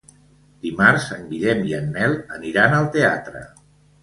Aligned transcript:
Dimarts 0.67 1.05
en 1.17 1.27
Guillem 1.33 1.61
i 1.73 1.75
en 1.81 1.93
Nel 1.99 2.17
aniran 2.39 2.75
al 2.79 2.89
teatre. 2.97 3.45